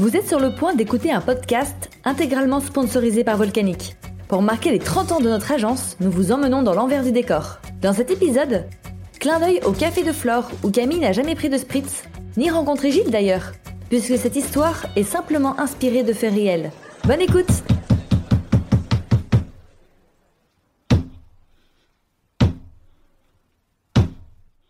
Vous 0.00 0.16
êtes 0.16 0.26
sur 0.26 0.40
le 0.40 0.54
point 0.54 0.74
d'écouter 0.74 1.12
un 1.12 1.20
podcast 1.20 1.90
intégralement 2.04 2.60
sponsorisé 2.60 3.22
par 3.22 3.36
Volcanic. 3.36 3.96
Pour 4.28 4.40
marquer 4.40 4.70
les 4.70 4.78
30 4.78 5.12
ans 5.12 5.20
de 5.20 5.28
notre 5.28 5.52
agence, 5.52 5.98
nous 6.00 6.10
vous 6.10 6.32
emmenons 6.32 6.62
dans 6.62 6.72
l'envers 6.72 7.04
du 7.04 7.12
décor. 7.12 7.58
Dans 7.82 7.92
cet 7.92 8.10
épisode, 8.10 8.64
clin 9.18 9.38
d'œil 9.38 9.60
au 9.62 9.72
café 9.72 10.02
de 10.02 10.12
Flore 10.12 10.50
où 10.62 10.70
Camille 10.70 11.00
n'a 11.00 11.12
jamais 11.12 11.34
pris 11.34 11.50
de 11.50 11.58
spritz, 11.58 12.04
ni 12.38 12.48
rencontré 12.48 12.90
Gilles 12.90 13.10
d'ailleurs, 13.10 13.52
puisque 13.90 14.16
cette 14.16 14.36
histoire 14.36 14.86
est 14.96 15.02
simplement 15.02 15.60
inspirée 15.60 16.02
de 16.02 16.14
faits 16.14 16.32
réels. 16.32 16.70
Bonne 17.04 17.20
écoute 17.20 17.62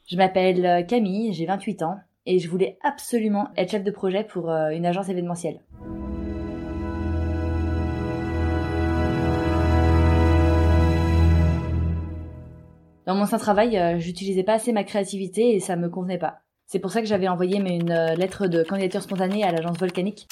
Je 0.08 0.16
m'appelle 0.16 0.84
Camille, 0.88 1.32
j'ai 1.34 1.46
28 1.46 1.84
ans 1.84 2.00
et 2.26 2.38
je 2.38 2.48
voulais 2.48 2.78
absolument 2.82 3.48
être 3.56 3.70
chef 3.70 3.84
de 3.84 3.90
projet 3.90 4.24
pour 4.24 4.50
euh, 4.50 4.70
une 4.70 4.86
agence 4.86 5.08
événementielle. 5.08 5.60
Dans 13.06 13.14
mon 13.14 13.22
ancien 13.22 13.38
travail, 13.38 13.76
euh, 13.76 13.98
j'utilisais 13.98 14.44
pas 14.44 14.54
assez 14.54 14.72
ma 14.72 14.84
créativité 14.84 15.54
et 15.54 15.60
ça 15.60 15.76
me 15.76 15.88
convenait 15.88 16.18
pas. 16.18 16.40
C'est 16.66 16.78
pour 16.78 16.92
ça 16.92 17.00
que 17.00 17.08
j'avais 17.08 17.28
envoyé 17.28 17.58
une 17.58 17.90
euh, 17.90 18.14
lettre 18.14 18.46
de 18.46 18.62
candidature 18.62 19.02
spontanée 19.02 19.42
à 19.42 19.50
l'agence 19.50 19.78
volcanique. 19.78 20.28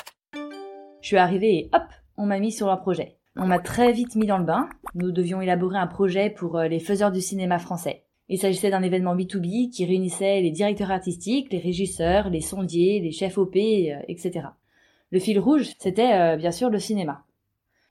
Je 1.01 1.07
suis 1.07 1.17
arrivée 1.17 1.57
et 1.57 1.71
hop, 1.73 1.83
on 2.17 2.27
m'a 2.27 2.39
mis 2.39 2.53
sur 2.53 2.71
un 2.71 2.77
projet. 2.77 3.17
On 3.37 3.47
m'a 3.47 3.59
très 3.61 3.93
vite 3.93 4.17
mis 4.17 4.27
dans 4.27 4.39
le 4.39 4.45
bain. 4.45 4.69
Nous 4.95 5.13
devions 5.13 5.41
élaborer 5.41 5.79
un 5.79 5.87
projet 5.87 6.29
pour 6.29 6.59
les 6.59 6.81
faiseurs 6.81 7.13
du 7.13 7.21
cinéma 7.21 7.61
français. 7.61 8.08
Il 8.31 8.39
s'agissait 8.39 8.71
d'un 8.71 8.83
événement 8.83 9.17
B2B 9.17 9.71
qui 9.71 9.87
réunissait 9.87 10.43
les 10.43 10.51
directeurs 10.51 10.91
artistiques, 10.91 11.51
les 11.51 11.59
régisseurs, 11.59 12.29
les 12.29 12.43
sondiers, 12.43 13.01
les 13.01 13.11
chefs 13.11 13.39
OP, 13.39 13.57
euh, 13.57 14.01
etc. 14.07 14.49
Le 15.11 15.19
fil 15.19 15.39
rouge, 15.39 15.71
c'était 15.79 16.13
euh, 16.13 16.37
bien 16.37 16.51
sûr 16.51 16.69
le 16.69 16.79
cinéma. 16.79 17.25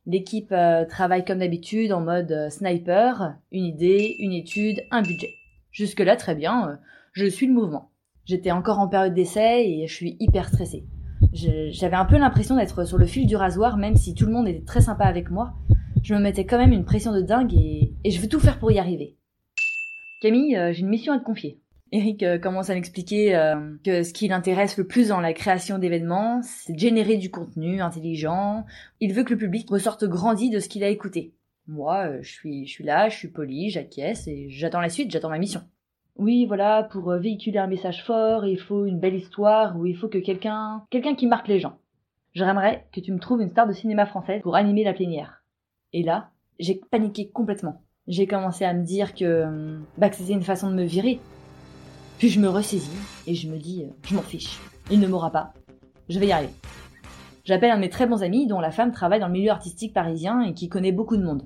L'équipe 0.06 0.52
euh, 0.52 0.86
travaille 0.86 1.26
comme 1.26 1.40
d'habitude 1.40 1.92
en 1.92 2.02
mode 2.02 2.50
sniper, 2.52 3.36
une 3.52 3.66
idée, 3.66 4.16
une 4.20 4.32
étude, 4.32 4.84
un 4.92 5.02
budget. 5.02 5.34
Jusque-là, 5.72 6.16
très 6.16 6.36
bien, 6.36 6.80
je 7.14 7.26
suis 7.26 7.48
le 7.48 7.54
mouvement. 7.54 7.90
J'étais 8.26 8.52
encore 8.52 8.80
en 8.80 8.88
période 8.88 9.16
d'essai 9.16 9.66
et 9.68 9.88
je 9.88 9.94
suis 9.94 10.18
hyper 10.20 10.50
stressée. 10.50 10.86
J'avais 11.34 11.96
un 11.96 12.06
peu 12.06 12.18
l'impression 12.18 12.56
d'être 12.56 12.86
sur 12.86 12.98
le 12.98 13.06
fil 13.06 13.26
du 13.26 13.36
rasoir, 13.36 13.78
même 13.78 13.96
si 13.96 14.14
tout 14.14 14.26
le 14.26 14.32
monde 14.32 14.48
était 14.48 14.66
très 14.66 14.82
sympa 14.82 15.06
avec 15.06 15.32
moi. 15.32 15.54
Je 16.04 16.14
me 16.14 16.20
mettais 16.20 16.46
quand 16.46 16.58
même 16.58 16.72
une 16.72 16.86
pression 16.86 17.12
de 17.12 17.22
dingue 17.22 17.54
et 17.54 17.92
je 18.10 18.22
veux 18.22 18.28
tout 18.28 18.40
faire 18.40 18.60
pour 18.60 18.72
y 18.72 18.80
arriver. 18.80 19.18
Camille, 20.20 20.58
euh, 20.58 20.74
j'ai 20.74 20.82
une 20.82 20.90
mission 20.90 21.14
à 21.14 21.20
te 21.20 21.24
confier. 21.24 21.60
Eric 21.92 22.24
euh, 22.24 22.40
commence 22.40 22.72
à 22.72 22.74
m'expliquer 22.74 23.36
euh, 23.36 23.76
que 23.84 24.02
ce 24.02 24.14
qui 24.14 24.28
l'intéresse 24.28 24.76
le 24.78 24.88
plus 24.88 25.10
dans 25.10 25.22
la 25.22 25.32
création 25.34 25.78
d'événements, 25.78 26.42
c'est 26.42 26.74
de 26.74 26.80
générer 26.80 27.18
du 27.18 27.30
contenu 27.30 27.82
intelligent. 27.82 28.66
Il 29.00 29.14
veut 29.14 29.24
que 29.24 29.34
le 29.34 29.38
public 29.38 29.70
ressorte 29.70 30.06
grandi 30.06 30.50
de 30.50 30.60
ce 30.60 30.70
qu'il 30.70 30.84
a 30.84 30.90
écouté. 30.90 31.36
Moi, 31.68 32.22
je 32.22 32.32
suis, 32.32 32.66
je 32.66 32.72
suis 32.72 32.84
là, 32.84 33.10
je 33.10 33.16
suis 33.16 33.28
poli, 33.28 33.70
j'acquiesce 33.70 34.28
et 34.28 34.50
j'attends 34.50 34.82
la 34.82 34.90
suite, 34.90 35.12
j'attends 35.12 35.30
ma 35.30 35.38
mission. 35.38 35.62
Oui, 36.16 36.46
voilà, 36.48 36.84
pour 36.84 37.12
véhiculer 37.12 37.60
un 37.60 37.68
message 37.68 38.04
fort, 38.04 38.46
il 38.46 38.60
faut 38.60 38.88
une 38.88 39.00
belle 39.00 39.16
histoire 39.16 39.78
ou 39.78 39.86
il 39.86 39.96
faut 39.96 40.08
que 40.08 40.18
quelqu'un, 40.18 40.84
quelqu'un 40.90 41.14
qui 41.14 41.28
marque 41.28 41.48
les 41.48 41.60
gens. 41.60 41.78
J'aimerais 42.34 42.88
que 42.92 43.02
tu 43.02 43.12
me 43.12 43.20
trouves 43.20 43.42
une 43.42 43.52
star 43.52 43.68
de 43.68 43.74
cinéma 43.74 44.08
français 44.08 44.40
pour 44.42 44.56
animer 44.56 44.84
la 44.84 44.94
plénière. 44.94 45.44
Et 45.94 46.02
là, 46.02 46.32
j'ai 46.60 46.82
paniqué 46.90 47.30
complètement 47.30 47.84
j'ai 48.08 48.26
commencé 48.28 48.66
à 48.66 48.74
me 48.74 48.84
dire 48.84 49.14
que, 49.14 49.78
bah, 49.98 50.10
que 50.10 50.16
c'était 50.16 50.34
une 50.34 50.44
façon 50.44 50.70
de 50.70 50.76
me 50.76 50.84
virer. 50.84 51.20
Puis 52.18 52.30
je 52.30 52.40
me 52.40 52.50
ressaisis 52.50 52.90
et 53.28 53.36
je 53.36 53.48
me 53.50 53.58
dis, 53.58 53.84
euh, 53.84 53.94
je 54.04 54.16
m'en 54.16 54.22
fiche. 54.22 54.60
Il 54.90 55.00
ne 55.00 55.08
m'aura 55.08 55.32
pas. 55.32 55.54
Je 56.10 56.20
vais 56.20 56.28
y 56.28 56.32
arriver. 56.32 56.54
J'appelle 57.44 57.72
un 57.72 57.76
de 57.76 57.82
mes 57.82 57.90
très 57.90 58.08
bons 58.08 58.24
amis 58.24 58.48
dont 58.48 58.60
la 58.60 58.72
femme 58.72 58.92
travaille 58.92 59.20
dans 59.20 59.28
le 59.28 59.34
milieu 59.34 59.52
artistique 59.52 59.94
parisien 59.94 60.42
et 60.42 60.54
qui 60.54 60.70
connaît 60.70 60.92
beaucoup 60.92 61.18
de 61.18 61.24
monde. 61.24 61.44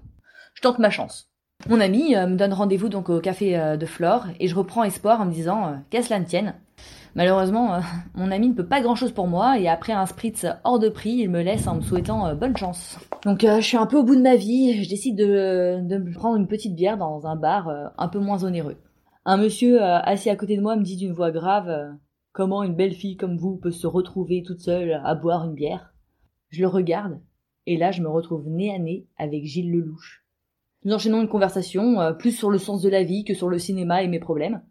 Je 0.53 0.61
tente 0.61 0.79
ma 0.79 0.89
chance. 0.89 1.29
Mon 1.67 1.79
ami 1.79 2.15
euh, 2.15 2.27
me 2.27 2.37
donne 2.37 2.53
rendez-vous 2.53 2.89
donc 2.89 3.09
au 3.09 3.19
café 3.19 3.57
euh, 3.57 3.77
de 3.77 3.85
Flore 3.85 4.27
et 4.39 4.47
je 4.47 4.55
reprends 4.55 4.83
espoir 4.83 5.21
en 5.21 5.25
me 5.25 5.33
disant 5.33 5.81
qu'à 5.89 6.01
cela 6.01 6.19
ne 6.19 6.25
tienne. 6.25 6.55
Malheureusement, 7.15 7.75
euh, 7.75 7.79
mon 8.15 8.31
ami 8.31 8.49
ne 8.49 8.53
peut 8.53 8.65
pas 8.65 8.81
grand-chose 8.81 9.11
pour 9.11 9.27
moi 9.27 9.59
et 9.59 9.67
après 9.67 9.93
un 9.93 10.05
spritz 10.05 10.45
hors 10.63 10.79
de 10.79 10.89
prix, 10.89 11.11
il 11.11 11.29
me 11.29 11.41
laisse 11.41 11.67
en 11.67 11.75
me 11.75 11.81
souhaitant 11.81 12.27
euh, 12.27 12.35
bonne 12.35 12.55
chance. 12.55 12.97
Donc 13.23 13.43
euh, 13.43 13.59
je 13.59 13.67
suis 13.67 13.77
un 13.77 13.85
peu 13.85 13.97
au 13.97 14.03
bout 14.03 14.15
de 14.15 14.21
ma 14.21 14.35
vie, 14.35 14.83
je 14.83 14.89
décide 14.89 15.17
de, 15.17 16.11
prendre 16.13 16.37
une 16.37 16.47
petite 16.47 16.75
bière 16.75 16.97
dans 16.97 17.27
un 17.27 17.35
bar 17.35 17.69
un 17.97 18.07
peu 18.07 18.19
moins 18.19 18.43
onéreux. 18.43 18.77
Un 19.25 19.37
monsieur 19.37 19.81
assis 19.81 20.29
à 20.29 20.35
côté 20.35 20.57
de 20.57 20.61
moi 20.61 20.75
me 20.75 20.83
dit 20.83 20.97
d'une 20.97 21.13
voix 21.13 21.31
grave 21.31 21.95
Comment 22.33 22.63
une 22.63 22.75
belle 22.75 22.93
fille 22.93 23.17
comme 23.17 23.37
vous 23.37 23.57
peut 23.57 23.71
se 23.71 23.85
retrouver 23.85 24.41
toute 24.41 24.61
seule 24.61 25.01
à 25.03 25.15
boire 25.15 25.45
une 25.45 25.53
bière? 25.53 25.93
Je 26.49 26.61
le 26.61 26.67
regarde 26.67 27.19
et 27.67 27.77
là 27.77 27.91
je 27.91 28.01
me 28.01 28.09
retrouve 28.09 28.47
nez 28.47 28.73
à 28.73 28.79
nez 28.79 29.05
avec 29.17 29.45
Gilles 29.45 29.71
Lelouch. 29.71 30.25
Nous 30.83 30.93
enchaînons 30.93 31.21
une 31.21 31.29
conversation 31.29 32.15
plus 32.17 32.31
sur 32.31 32.49
le 32.49 32.57
sens 32.57 32.81
de 32.81 32.89
la 32.89 33.03
vie 33.03 33.23
que 33.23 33.35
sur 33.35 33.49
le 33.49 33.59
cinéma 33.59 34.01
et 34.01 34.07
mes 34.07 34.19
problèmes 34.19 34.61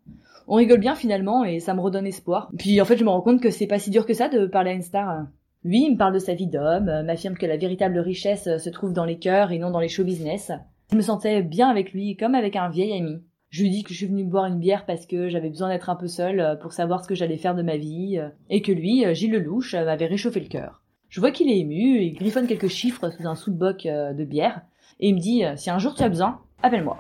on 0.51 0.57
rigole 0.57 0.81
bien 0.81 0.97
finalement 0.97 1.45
et 1.45 1.61
ça 1.61 1.75
me 1.75 1.81
redonne 1.81 2.09
espoir. 2.09 2.51
Puis 2.59 2.81
en 2.81 2.85
fait, 2.85 2.97
je 2.97 3.05
me 3.05 3.09
rends 3.09 3.23
compte 3.23 3.41
que 3.41 3.51
c'est 3.51 3.69
pas 3.69 3.79
si 3.79 3.91
dur 3.91 4.05
que 4.05 4.15
ça 4.15 4.29
de 4.29 4.47
parler 4.47 4.73
à 4.73 4.75
une 4.75 4.83
star. 4.83 5.29
Lui, 5.63 5.85
il 5.85 5.93
me 5.93 5.97
parle 5.97 6.13
de 6.13 6.19
sa 6.19 6.35
vie 6.35 6.49
d'homme, 6.49 6.89
euh, 6.89 7.05
m'affirme 7.05 7.37
que 7.37 7.47
la 7.47 7.57
véritable 7.57 8.01
richesse 8.01 8.49
euh, 8.49 8.59
se 8.59 8.69
trouve 8.69 8.93
dans 8.93 9.05
les 9.05 9.19
cœurs 9.19 9.53
et 9.53 9.59
non 9.59 9.71
dans 9.71 9.79
les 9.79 9.89
show 9.89 10.03
business. 10.03 10.51
Je 10.91 10.97
me 10.97 11.03
sentais 11.03 11.43
bien 11.43 11.69
avec 11.69 11.93
lui, 11.93 12.17
comme 12.17 12.35
avec 12.35 12.57
un 12.57 12.69
vieil 12.69 12.99
ami. 12.99 13.23
Je 13.51 13.63
lui 13.63 13.71
dis 13.71 13.85
que 13.85 13.93
je 13.93 13.99
suis 13.99 14.07
venue 14.07 14.25
boire 14.25 14.47
une 14.47 14.59
bière 14.59 14.87
parce 14.87 15.07
que 15.07 15.29
j'avais 15.29 15.51
besoin 15.51 15.69
d'être 15.69 15.89
un 15.89 15.95
peu 15.95 16.09
seule 16.09 16.41
euh, 16.41 16.57
pour 16.57 16.73
savoir 16.73 17.05
ce 17.05 17.09
que 17.09 17.15
j'allais 17.15 17.37
faire 17.37 17.55
de 17.55 17.63
ma 17.63 17.77
vie, 17.77 18.21
et 18.49 18.61
que 18.61 18.73
lui, 18.73 19.05
Gilles 19.15 19.33
Lelouch, 19.33 19.75
m'avait 19.75 20.07
réchauffé 20.07 20.41
le 20.41 20.49
cœur. 20.49 20.83
Je 21.09 21.21
vois 21.21 21.31
qu'il 21.31 21.49
est 21.49 21.59
ému, 21.59 22.03
il 22.03 22.15
griffonne 22.15 22.49
quelques 22.49 22.69
chiffres 22.69 23.11
sous 23.11 23.29
un 23.29 23.37
sous-boc 23.37 23.85
de 23.85 24.25
bière, 24.25 24.63
et 24.99 25.11
il 25.11 25.15
me 25.15 25.21
dit 25.21 25.43
si 25.57 25.71
un 25.71 25.79
jour 25.79 25.95
tu 25.95 26.03
as 26.03 26.09
besoin, 26.09 26.41
appelle-moi. 26.63 26.97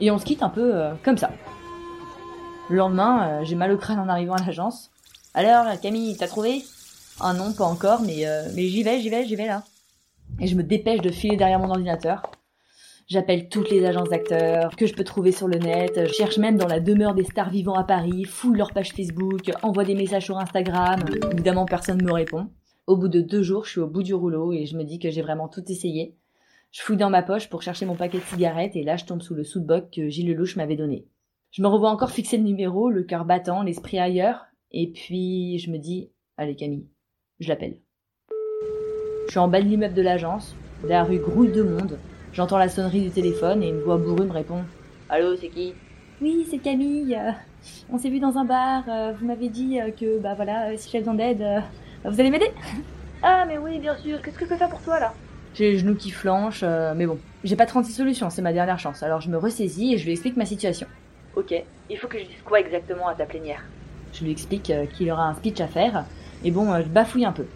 Et 0.00 0.10
on 0.10 0.18
se 0.18 0.24
quitte 0.24 0.42
un 0.42 0.48
peu 0.48 0.72
comme 1.04 1.18
ça. 1.18 1.30
Le 2.72 2.78
lendemain, 2.78 3.28
euh, 3.28 3.44
j'ai 3.44 3.54
mal 3.54 3.70
au 3.70 3.76
crâne 3.76 3.98
en 3.98 4.08
arrivant 4.08 4.32
à 4.32 4.42
l'agence. 4.42 4.90
Alors, 5.34 5.78
Camille, 5.82 6.16
t'as 6.16 6.26
trouvé? 6.26 6.62
Ah 7.20 7.34
non, 7.34 7.52
pas 7.52 7.66
encore, 7.66 8.00
mais, 8.00 8.26
euh, 8.26 8.48
mais 8.54 8.62
j'y 8.62 8.82
vais, 8.82 8.98
j'y 8.98 9.10
vais, 9.10 9.26
j'y 9.26 9.36
vais 9.36 9.44
là. 9.44 9.62
Et 10.40 10.46
je 10.46 10.56
me 10.56 10.62
dépêche 10.62 11.02
de 11.02 11.10
filer 11.10 11.36
derrière 11.36 11.58
mon 11.58 11.68
ordinateur. 11.68 12.22
J'appelle 13.08 13.50
toutes 13.50 13.68
les 13.68 13.84
agences 13.84 14.08
d'acteurs 14.08 14.74
que 14.74 14.86
je 14.86 14.94
peux 14.94 15.04
trouver 15.04 15.32
sur 15.32 15.48
le 15.48 15.58
net. 15.58 16.00
Je 16.06 16.14
cherche 16.14 16.38
même 16.38 16.56
dans 16.56 16.66
la 16.66 16.80
demeure 16.80 17.14
des 17.14 17.24
stars 17.24 17.50
vivants 17.50 17.74
à 17.74 17.84
Paris, 17.84 18.24
fouille 18.24 18.56
leur 18.56 18.72
page 18.72 18.94
Facebook, 18.94 19.52
envoie 19.62 19.84
des 19.84 19.94
messages 19.94 20.24
sur 20.24 20.38
Instagram. 20.38 21.00
Évidemment, 21.30 21.66
personne 21.66 21.98
ne 21.98 22.06
me 22.06 22.12
répond. 22.12 22.48
Au 22.86 22.96
bout 22.96 23.08
de 23.08 23.20
deux 23.20 23.42
jours, 23.42 23.66
je 23.66 23.72
suis 23.72 23.80
au 23.80 23.86
bout 23.86 24.02
du 24.02 24.14
rouleau 24.14 24.54
et 24.54 24.64
je 24.64 24.78
me 24.78 24.84
dis 24.84 24.98
que 24.98 25.10
j'ai 25.10 25.20
vraiment 25.20 25.48
tout 25.48 25.70
essayé. 25.70 26.16
Je 26.70 26.80
fouille 26.80 26.96
dans 26.96 27.10
ma 27.10 27.22
poche 27.22 27.50
pour 27.50 27.60
chercher 27.60 27.84
mon 27.84 27.96
paquet 27.96 28.16
de 28.16 28.24
cigarettes 28.24 28.76
et 28.76 28.82
là, 28.82 28.96
je 28.96 29.04
tombe 29.04 29.20
sous 29.20 29.34
le 29.34 29.44
sous-boc 29.44 29.90
que 29.94 30.08
Gilles 30.08 30.28
Lelouch 30.28 30.56
m'avait 30.56 30.76
donné. 30.76 31.04
Je 31.52 31.60
me 31.60 31.68
revois 31.68 31.90
encore 31.90 32.12
fixer 32.12 32.38
le 32.38 32.44
numéro, 32.44 32.88
le 32.88 33.02
cœur 33.02 33.26
battant, 33.26 33.62
l'esprit 33.62 33.98
ailleurs, 33.98 34.46
et 34.70 34.90
puis 34.90 35.58
je 35.58 35.70
me 35.70 35.76
dis, 35.76 36.10
allez 36.38 36.56
Camille, 36.56 36.88
je 37.40 37.48
l'appelle. 37.50 37.76
Je 39.26 39.32
suis 39.32 39.38
en 39.38 39.48
bas 39.48 39.60
de 39.60 39.66
l'immeuble 39.66 39.92
de 39.92 40.00
l'agence, 40.00 40.56
la 40.82 41.04
rue 41.04 41.18
grouille 41.18 41.52
de 41.52 41.62
monde, 41.62 41.98
j'entends 42.32 42.56
la 42.56 42.70
sonnerie 42.70 43.02
du 43.02 43.10
téléphone 43.10 43.62
et 43.62 43.68
une 43.68 43.82
voix 43.82 43.98
bourrue 43.98 44.24
me 44.24 44.32
répond. 44.32 44.62
Allô, 45.10 45.36
c'est 45.36 45.50
qui? 45.50 45.74
Oui, 46.22 46.46
c'est 46.50 46.56
Camille. 46.56 47.20
on 47.90 47.98
s'est 47.98 48.08
vu 48.08 48.18
dans 48.18 48.38
un 48.38 48.46
bar, 48.46 48.84
euh, 48.88 49.12
vous 49.12 49.26
m'avez 49.26 49.50
dit 49.50 49.78
euh, 49.78 49.90
que, 49.90 50.20
bah 50.20 50.32
voilà, 50.32 50.70
euh, 50.70 50.76
si 50.78 50.88
j'ai 50.88 51.00
besoin 51.00 51.12
d'aide, 51.12 51.44
vous 52.06 52.18
allez 52.18 52.30
m'aider 52.30 52.50
Ah, 53.22 53.44
mais 53.46 53.58
oui, 53.58 53.78
bien 53.78 53.94
sûr, 53.98 54.22
qu'est-ce 54.22 54.38
que 54.38 54.46
je 54.46 54.48
peux 54.48 54.56
faire 54.56 54.70
pour 54.70 54.80
toi 54.80 54.98
là? 54.98 55.12
J'ai 55.52 55.72
les 55.72 55.78
genoux 55.78 55.96
qui 55.96 56.12
flanchent, 56.12 56.64
mais 56.96 57.04
bon, 57.04 57.18
j'ai 57.44 57.56
pas 57.56 57.66
36 57.66 57.92
solutions, 57.92 58.30
c'est 58.30 58.40
ma 58.40 58.54
dernière 58.54 58.78
chance, 58.78 59.02
alors 59.02 59.20
je 59.20 59.28
me 59.28 59.36
ressaisis 59.36 59.92
et 59.92 59.98
je 59.98 60.06
lui 60.06 60.12
explique 60.12 60.38
ma 60.38 60.46
situation. 60.46 60.86
Ok, 61.34 61.54
il 61.88 61.98
faut 61.98 62.08
que 62.08 62.18
je 62.18 62.24
dise 62.24 62.42
quoi 62.44 62.60
exactement 62.60 63.08
à 63.08 63.14
ta 63.14 63.24
plénière? 63.24 63.64
Je 64.12 64.24
lui 64.24 64.30
explique 64.30 64.68
euh, 64.70 64.84
qu'il 64.86 65.10
aura 65.10 65.26
un 65.28 65.34
speech 65.34 65.60
à 65.60 65.66
faire, 65.66 66.04
et 66.44 66.50
bon, 66.50 66.70
euh, 66.70 66.82
je 66.82 66.88
bafouille 66.88 67.24
un 67.24 67.32
peu. 67.32 67.46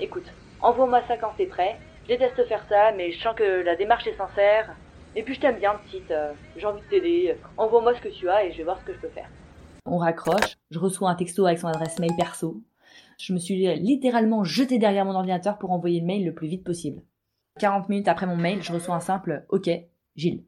Écoute, 0.00 0.24
envoie-moi 0.62 1.02
ça 1.06 1.16
quand 1.18 1.32
c'est 1.36 1.46
prêt. 1.46 1.76
Je 2.04 2.08
déteste 2.08 2.46
faire 2.46 2.64
ça, 2.68 2.92
mais 2.96 3.12
je 3.12 3.20
sens 3.20 3.34
que 3.36 3.62
la 3.62 3.76
démarche 3.76 4.06
est 4.06 4.16
sincère. 4.16 4.74
Et 5.16 5.22
puis 5.22 5.34
je 5.34 5.40
t'aime 5.40 5.58
bien, 5.58 5.74
petite. 5.84 6.10
Euh, 6.10 6.32
j'ai 6.56 6.66
envie 6.66 6.80
de 6.80 6.86
t'aider. 6.86 7.36
Envoie-moi 7.56 7.94
ce 7.94 8.00
que 8.00 8.08
tu 8.08 8.28
as 8.28 8.44
et 8.44 8.52
je 8.52 8.58
vais 8.58 8.64
voir 8.64 8.78
ce 8.80 8.84
que 8.84 8.94
je 8.94 8.98
peux 8.98 9.08
faire. 9.08 9.28
On 9.86 9.98
raccroche. 9.98 10.56
Je 10.70 10.78
reçois 10.78 11.10
un 11.10 11.14
texto 11.14 11.46
avec 11.46 11.58
son 11.58 11.68
adresse 11.68 11.98
mail 11.98 12.12
perso. 12.16 12.62
Je 13.18 13.32
me 13.32 13.38
suis 13.38 13.74
littéralement 13.76 14.44
jeté 14.44 14.78
derrière 14.78 15.04
mon 15.04 15.14
ordinateur 15.14 15.58
pour 15.58 15.70
envoyer 15.70 16.00
le 16.00 16.06
mail 16.06 16.24
le 16.24 16.34
plus 16.34 16.48
vite 16.48 16.64
possible. 16.64 17.02
40 17.60 17.88
minutes 17.88 18.08
après 18.08 18.26
mon 18.26 18.36
mail, 18.36 18.62
je 18.62 18.72
reçois 18.72 18.96
un 18.96 19.00
simple 19.00 19.44
OK, 19.50 19.70
Gilles. 20.16 20.44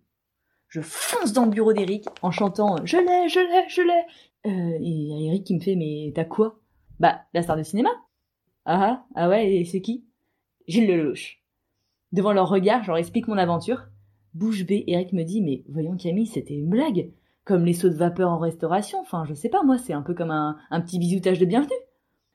Je 0.69 0.81
fonce 0.81 1.33
dans 1.33 1.45
le 1.45 1.51
bureau 1.51 1.73
d'Eric 1.73 2.07
en 2.23 2.31
chantant 2.31 2.77
Je 2.85 2.97
l'ai, 2.97 3.29
je 3.29 3.41
l'ai, 3.41 3.69
je 3.69 3.83
l'ai. 3.83 4.51
Euh, 4.51 4.79
et 4.81 5.27
Eric 5.27 5.45
qui 5.45 5.55
me 5.55 5.61
fait 5.61 5.77
Mais 5.77 6.13
t'as 6.15 6.25
quoi? 6.25 6.61
Bah, 7.01 7.21
la 7.35 7.43
star 7.43 7.57
de 7.57 7.63
cinéma. 7.63 7.91
Ah 8.65 8.81
ah, 8.83 9.07
ah 9.15 9.29
ouais, 9.29 9.55
et 9.55 9.65
c'est 9.65 9.81
qui? 9.81 10.05
Gilles 10.67 10.89
Lelouch. 10.89 11.43
Devant 12.13 12.33
leur 12.33 12.49
regard, 12.49 12.83
je 12.83 12.89
leur 12.89 12.97
explique 12.97 13.29
mon 13.29 13.39
aventure. 13.39 13.87
Bouche 14.35 14.65
bée, 14.67 14.85
Eric 14.87 15.13
me 15.13 15.23
dit 15.23 15.41
Mais 15.41 15.65
voyons 15.69 15.97
Camille, 15.97 16.27
c'était 16.27 16.55
une 16.55 16.69
blague. 16.69 17.13
Comme 17.45 17.65
les 17.65 17.75
sauts 17.75 17.91
de 17.91 17.95
vapeur 17.95 18.31
en 18.31 18.39
restauration. 18.39 18.99
Enfin, 19.01 19.25
je 19.25 19.35
sais 19.35 19.49
pas, 19.49 19.63
moi, 19.63 19.79
c'est 19.79 19.93
un 19.93 20.03
peu 20.03 20.15
comme 20.15 20.33
un, 20.33 20.59
un 20.71 20.81
petit 20.81 20.99
bisoutage 20.99 21.39
de 21.39 21.45
bienvenue. 21.45 21.77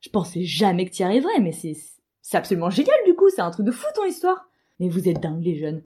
Je 0.01 0.10
pensais 0.10 0.44
jamais 0.44 0.86
que 0.86 0.92
t'y 0.92 1.04
arriverais, 1.04 1.39
mais 1.39 1.51
c'est, 1.51 1.75
absolument 2.33 2.69
génial 2.69 2.95
du 3.06 3.13
coup, 3.13 3.30
c'est 3.30 3.42
un 3.42 3.51
truc 3.51 3.66
de 3.66 3.72
fou 3.72 3.86
ton 3.94 4.06
histoire. 4.06 4.50
Mais 4.80 4.89
vous 4.89 5.07
êtes 5.07 5.22
dingues 5.22 5.44
les 5.44 5.56
jeunes. 5.56 5.83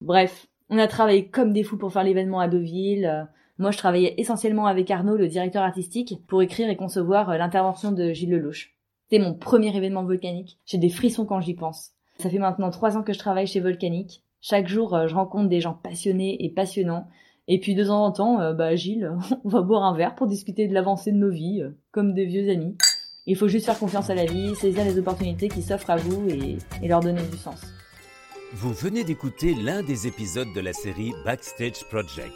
Bref, 0.00 0.46
on 0.70 0.78
a 0.78 0.86
travaillé 0.86 1.28
comme 1.28 1.52
des 1.52 1.62
fous 1.62 1.78
pour 1.78 1.92
faire 1.92 2.04
l'événement 2.04 2.40
à 2.40 2.48
Deauville. 2.48 3.06
Euh, 3.06 3.24
moi, 3.58 3.70
je 3.70 3.78
travaillais 3.78 4.14
essentiellement 4.18 4.66
avec 4.66 4.90
Arnaud, 4.90 5.16
le 5.16 5.28
directeur 5.28 5.62
artistique, 5.62 6.20
pour 6.26 6.42
écrire 6.42 6.68
et 6.68 6.76
concevoir 6.76 7.30
euh, 7.30 7.38
l'intervention 7.38 7.92
de 7.92 8.12
Gilles 8.12 8.30
Lelouch. 8.30 8.76
C'était 9.08 9.22
mon 9.22 9.34
premier 9.34 9.74
événement 9.74 10.04
volcanique. 10.04 10.58
J'ai 10.66 10.78
des 10.78 10.90
frissons 10.90 11.24
quand 11.24 11.40
j'y 11.40 11.54
pense. 11.54 11.92
Ça 12.18 12.28
fait 12.28 12.38
maintenant 12.38 12.70
trois 12.70 12.96
ans 12.96 13.02
que 13.02 13.12
je 13.12 13.18
travaille 13.18 13.46
chez 13.46 13.60
Volcanique. 13.60 14.22
Chaque 14.40 14.68
jour, 14.68 14.94
euh, 14.94 15.08
je 15.08 15.14
rencontre 15.14 15.48
des 15.48 15.60
gens 15.60 15.74
passionnés 15.74 16.44
et 16.44 16.50
passionnants. 16.50 17.08
Et 17.50 17.58
puis 17.58 17.74
de 17.74 17.84
temps 17.84 18.04
en 18.04 18.12
temps, 18.12 18.52
bah 18.52 18.76
Gilles, 18.76 19.10
on 19.44 19.48
va 19.48 19.62
boire 19.62 19.84
un 19.84 19.96
verre 19.96 20.14
pour 20.14 20.26
discuter 20.26 20.68
de 20.68 20.74
l'avancée 20.74 21.12
de 21.12 21.16
nos 21.16 21.30
vies, 21.30 21.62
comme 21.92 22.12
des 22.12 22.26
vieux 22.26 22.50
amis. 22.50 22.76
Il 23.24 23.36
faut 23.36 23.48
juste 23.48 23.64
faire 23.64 23.78
confiance 23.78 24.10
à 24.10 24.14
la 24.14 24.26
vie, 24.26 24.54
saisir 24.54 24.84
les 24.84 24.98
opportunités 24.98 25.48
qui 25.48 25.62
s'offrent 25.62 25.88
à 25.88 25.96
vous 25.96 26.28
et, 26.28 26.58
et 26.82 26.88
leur 26.88 27.00
donner 27.00 27.22
du 27.22 27.38
sens. 27.38 27.62
Vous 28.54 28.72
venez 28.72 29.04
d'écouter 29.04 29.54
l'un 29.54 29.82
des 29.82 30.06
épisodes 30.06 30.54
de 30.54 30.60
la 30.60 30.72
série 30.72 31.12
Backstage 31.22 31.84
Project, 31.90 32.32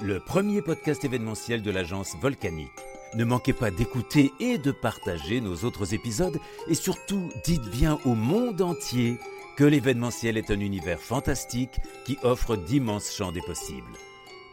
le 0.00 0.18
premier 0.18 0.62
podcast 0.62 1.04
événementiel 1.04 1.60
de 1.60 1.70
l'agence 1.70 2.16
Volcanique. 2.18 2.70
Ne 3.14 3.26
manquez 3.26 3.52
pas 3.52 3.70
d'écouter 3.70 4.32
et 4.40 4.56
de 4.56 4.72
partager 4.72 5.42
nos 5.42 5.56
autres 5.66 5.92
épisodes 5.92 6.40
et 6.66 6.74
surtout 6.74 7.28
dites 7.44 7.68
bien 7.70 7.98
au 8.06 8.14
monde 8.14 8.62
entier 8.62 9.18
que 9.58 9.64
l'événementiel 9.64 10.38
est 10.38 10.50
un 10.50 10.60
univers 10.60 10.98
fantastique 10.98 11.78
qui 12.06 12.16
offre 12.22 12.56
d'immenses 12.56 13.14
champs 13.14 13.32
des 13.32 13.42
possibles. 13.42 13.92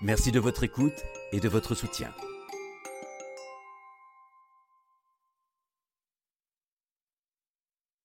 Merci 0.02 0.34
de 0.34 0.42
votre 0.42 0.64
écoute 0.66 1.06
et 1.32 1.40
de 1.40 1.48
votre 1.48 1.74
soutien. 1.74 2.10